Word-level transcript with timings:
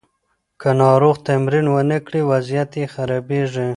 که 0.61 0.69
ناروغ 0.81 1.15
تمرین 1.27 1.67
ونه 1.69 1.97
کړي، 2.05 2.21
وضعیت 2.31 2.71
یې 2.79 2.85
خرابیږي. 2.93 3.67